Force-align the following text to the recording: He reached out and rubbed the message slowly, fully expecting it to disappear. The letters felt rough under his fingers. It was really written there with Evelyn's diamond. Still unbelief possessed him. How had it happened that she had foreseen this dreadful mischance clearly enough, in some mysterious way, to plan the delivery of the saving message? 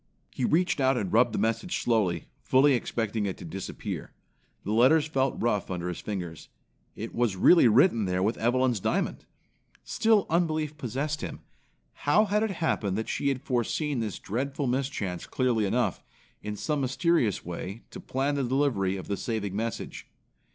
He 0.31 0.45
reached 0.45 0.79
out 0.81 0.97
and 0.97 1.13
rubbed 1.13 1.31
the 1.31 1.37
message 1.37 1.77
slowly, 1.77 2.25
fully 2.41 2.73
expecting 2.73 3.27
it 3.27 3.37
to 3.37 3.45
disappear. 3.45 4.13
The 4.63 4.71
letters 4.71 5.05
felt 5.05 5.35
rough 5.39 5.69
under 5.69 5.89
his 5.89 5.99
fingers. 5.99 6.49
It 6.95 7.13
was 7.13 7.35
really 7.35 7.67
written 7.67 8.05
there 8.05 8.23
with 8.23 8.39
Evelyn's 8.39 8.79
diamond. 8.79 9.25
Still 9.83 10.25
unbelief 10.27 10.75
possessed 10.75 11.21
him. 11.21 11.41
How 11.93 12.25
had 12.25 12.41
it 12.41 12.49
happened 12.49 12.97
that 12.97 13.09
she 13.09 13.27
had 13.27 13.43
foreseen 13.43 13.99
this 13.99 14.17
dreadful 14.17 14.65
mischance 14.65 15.27
clearly 15.27 15.65
enough, 15.65 16.03
in 16.41 16.55
some 16.55 16.81
mysterious 16.81 17.45
way, 17.45 17.83
to 17.91 17.99
plan 17.99 18.33
the 18.33 18.43
delivery 18.43 18.97
of 18.97 19.07
the 19.07 19.15
saving 19.17 19.55
message? 19.55 20.07